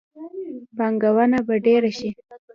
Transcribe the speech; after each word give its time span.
پانګونه 0.77 1.39
به 1.47 1.55
ډیره 1.65 1.91
شي. 1.97 2.09